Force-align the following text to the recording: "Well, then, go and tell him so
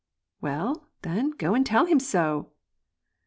"Well, 0.41 0.89
then, 1.03 1.29
go 1.29 1.53
and 1.53 1.63
tell 1.63 1.85
him 1.85 1.99
so 1.99 2.53